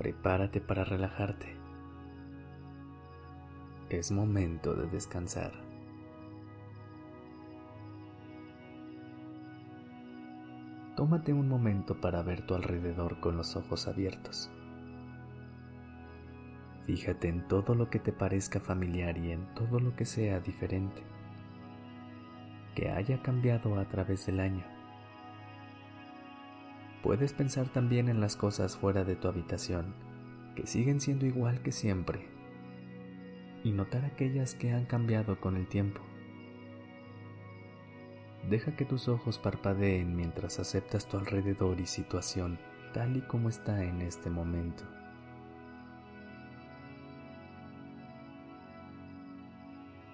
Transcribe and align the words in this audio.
Prepárate 0.00 0.62
para 0.62 0.82
relajarte. 0.82 1.58
Es 3.90 4.10
momento 4.10 4.72
de 4.72 4.86
descansar. 4.86 5.52
Tómate 10.96 11.34
un 11.34 11.50
momento 11.50 12.00
para 12.00 12.22
ver 12.22 12.46
tu 12.46 12.54
alrededor 12.54 13.20
con 13.20 13.36
los 13.36 13.56
ojos 13.56 13.88
abiertos. 13.88 14.50
Fíjate 16.86 17.28
en 17.28 17.46
todo 17.46 17.74
lo 17.74 17.90
que 17.90 17.98
te 17.98 18.14
parezca 18.14 18.58
familiar 18.58 19.18
y 19.18 19.32
en 19.32 19.52
todo 19.54 19.80
lo 19.80 19.94
que 19.96 20.06
sea 20.06 20.40
diferente, 20.40 21.02
que 22.74 22.88
haya 22.88 23.20
cambiado 23.20 23.78
a 23.78 23.84
través 23.84 24.24
del 24.24 24.40
año. 24.40 24.79
Puedes 27.02 27.32
pensar 27.32 27.68
también 27.68 28.08
en 28.08 28.20
las 28.20 28.36
cosas 28.36 28.76
fuera 28.76 29.04
de 29.04 29.16
tu 29.16 29.28
habitación, 29.28 29.94
que 30.54 30.66
siguen 30.66 31.00
siendo 31.00 31.26
igual 31.26 31.62
que 31.62 31.72
siempre, 31.72 32.28
y 33.64 33.72
notar 33.72 34.04
aquellas 34.04 34.54
que 34.54 34.72
han 34.72 34.84
cambiado 34.84 35.40
con 35.40 35.56
el 35.56 35.66
tiempo. 35.66 36.00
Deja 38.48 38.74
que 38.76 38.84
tus 38.84 39.08
ojos 39.08 39.38
parpadeen 39.38 40.16
mientras 40.16 40.58
aceptas 40.58 41.08
tu 41.08 41.18
alrededor 41.18 41.80
y 41.80 41.86
situación 41.86 42.58
tal 42.92 43.16
y 43.16 43.20
como 43.22 43.48
está 43.48 43.84
en 43.84 44.02
este 44.02 44.30
momento. 44.30 44.84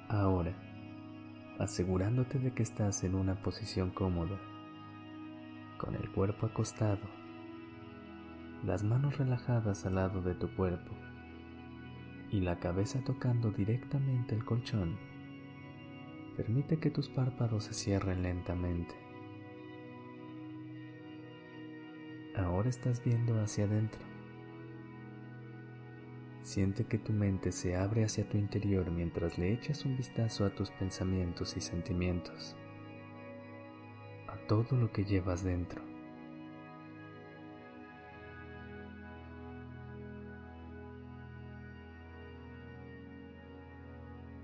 Ahora, 0.08 0.52
asegurándote 1.58 2.38
de 2.38 2.52
que 2.52 2.62
estás 2.62 3.02
en 3.04 3.14
una 3.14 3.34
posición 3.42 3.90
cómoda, 3.90 4.38
con 5.78 5.94
el 5.94 6.10
cuerpo 6.10 6.46
acostado, 6.46 7.08
las 8.64 8.82
manos 8.82 9.18
relajadas 9.18 9.86
al 9.86 9.96
lado 9.96 10.22
de 10.22 10.34
tu 10.34 10.48
cuerpo 10.54 10.92
y 12.30 12.40
la 12.40 12.58
cabeza 12.58 13.02
tocando 13.04 13.50
directamente 13.50 14.34
el 14.34 14.44
colchón, 14.44 14.98
Permite 16.36 16.78
que 16.78 16.90
tus 16.90 17.08
párpados 17.08 17.64
se 17.64 17.72
cierren 17.72 18.22
lentamente. 18.22 18.94
Ahora 22.36 22.68
estás 22.68 23.02
viendo 23.02 23.40
hacia 23.40 23.64
adentro. 23.64 24.02
Siente 26.42 26.84
que 26.84 26.98
tu 26.98 27.14
mente 27.14 27.52
se 27.52 27.74
abre 27.74 28.04
hacia 28.04 28.28
tu 28.28 28.36
interior 28.36 28.90
mientras 28.90 29.38
le 29.38 29.50
echas 29.50 29.86
un 29.86 29.96
vistazo 29.96 30.44
a 30.44 30.54
tus 30.54 30.70
pensamientos 30.72 31.56
y 31.56 31.62
sentimientos, 31.62 32.54
todo 34.46 34.76
lo 34.76 34.92
que 34.92 35.04
llevas 35.04 35.42
dentro. 35.44 35.82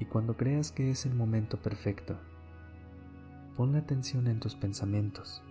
y 0.02 0.04
cuando 0.04 0.36
creas 0.36 0.72
que 0.72 0.90
es 0.90 1.06
el 1.06 1.14
momento 1.14 1.62
perfecto, 1.62 2.18
pon 3.56 3.70
la 3.70 3.78
atención 3.78 4.26
en 4.26 4.40
tus 4.40 4.56
pensamientos. 4.56 5.44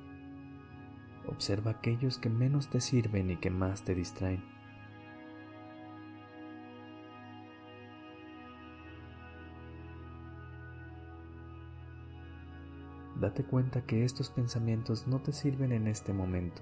Observa 1.25 1.71
aquellos 1.71 2.17
que 2.17 2.29
menos 2.29 2.69
te 2.69 2.81
sirven 2.81 3.31
y 3.31 3.37
que 3.37 3.49
más 3.49 3.85
te 3.85 3.95
distraen. 3.95 4.50
Date 13.21 13.43
cuenta 13.43 13.85
que 13.85 14.03
estos 14.03 14.31
pensamientos 14.31 15.07
no 15.07 15.21
te 15.21 15.31
sirven 15.31 15.71
en 15.71 15.87
este 15.87 16.11
momento. 16.11 16.61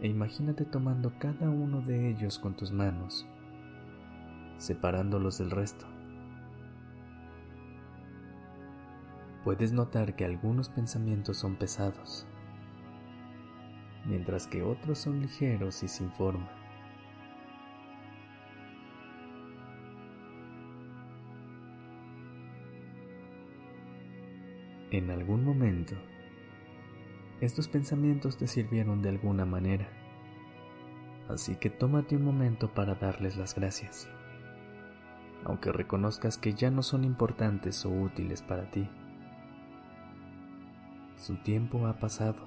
E 0.00 0.06
imagínate 0.06 0.64
tomando 0.64 1.12
cada 1.18 1.50
uno 1.50 1.82
de 1.82 2.08
ellos 2.08 2.38
con 2.38 2.56
tus 2.56 2.72
manos 2.72 3.26
separándolos 4.58 5.38
del 5.38 5.50
resto. 5.50 5.86
Puedes 9.44 9.72
notar 9.72 10.14
que 10.14 10.24
algunos 10.24 10.68
pensamientos 10.68 11.38
son 11.38 11.56
pesados, 11.56 12.26
mientras 14.04 14.46
que 14.46 14.62
otros 14.62 14.98
son 14.98 15.20
ligeros 15.20 15.82
y 15.82 15.88
sin 15.88 16.10
forma. 16.10 16.57
En 24.90 25.10
algún 25.10 25.44
momento, 25.44 25.94
estos 27.40 27.68
pensamientos 27.68 28.36
te 28.36 28.46
sirvieron 28.46 29.02
de 29.02 29.10
alguna 29.10 29.44
manera, 29.44 29.88
así 31.28 31.56
que 31.56 31.70
tómate 31.70 32.16
un 32.16 32.24
momento 32.24 32.72
para 32.72 32.94
darles 32.94 33.36
las 33.36 33.54
gracias 33.54 34.08
aunque 35.44 35.72
reconozcas 35.72 36.38
que 36.38 36.54
ya 36.54 36.70
no 36.70 36.82
son 36.82 37.04
importantes 37.04 37.84
o 37.86 37.90
útiles 37.90 38.42
para 38.42 38.70
ti. 38.70 38.88
Su 41.16 41.36
tiempo 41.36 41.86
ha 41.86 41.98
pasado. 41.98 42.46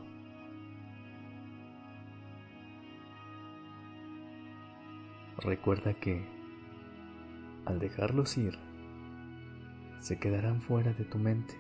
Recuerda 5.38 5.94
que, 5.96 6.24
al 7.66 7.80
dejarlos 7.80 8.38
ir, 8.38 8.58
se 10.00 10.20
quedarán 10.20 10.62
fuera 10.62 10.94
de 10.94 11.04
tu 11.04 11.18
mente, 11.18 11.56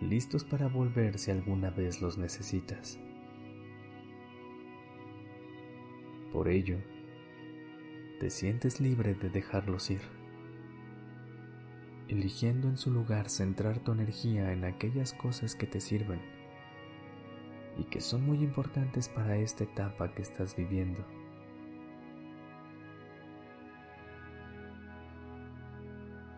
listos 0.00 0.44
para 0.44 0.68
volver 0.68 1.18
si 1.18 1.30
alguna 1.30 1.70
vez 1.70 2.02
los 2.02 2.18
necesitas. 2.18 2.98
Por 6.32 6.48
ello, 6.48 6.78
te 8.20 8.30
sientes 8.30 8.80
libre 8.80 9.14
de 9.14 9.30
dejarlos 9.30 9.90
ir, 9.90 10.02
eligiendo 12.08 12.68
en 12.68 12.76
su 12.76 12.90
lugar 12.90 13.30
centrar 13.30 13.78
tu 13.78 13.92
energía 13.92 14.52
en 14.52 14.64
aquellas 14.64 15.12
cosas 15.14 15.54
que 15.54 15.66
te 15.66 15.80
sirven 15.80 16.20
y 17.78 17.84
que 17.84 18.00
son 18.00 18.24
muy 18.24 18.38
importantes 18.38 19.08
para 19.08 19.36
esta 19.36 19.64
etapa 19.64 20.12
que 20.14 20.22
estás 20.22 20.56
viviendo. 20.56 21.04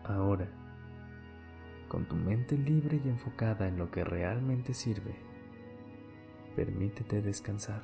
Ahora, 0.03 0.49
con 1.89 2.07
tu 2.07 2.15
mente 2.15 2.57
libre 2.57 3.01
y 3.03 3.09
enfocada 3.09 3.67
en 3.67 3.77
lo 3.77 3.91
que 3.91 4.05
realmente 4.05 4.73
sirve, 4.73 5.15
permítete 6.55 7.21
descansar. 7.21 7.83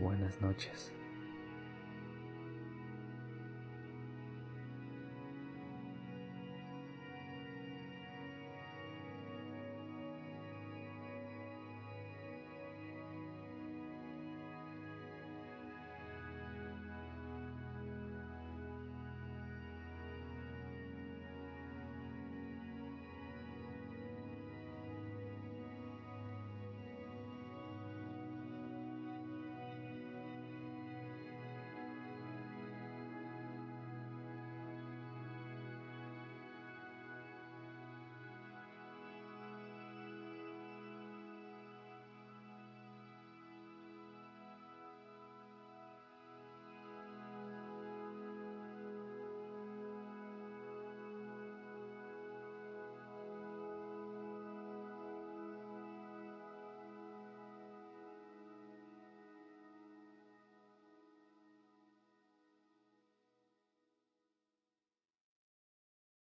buenas 0.00 0.40
noches. 0.40 0.92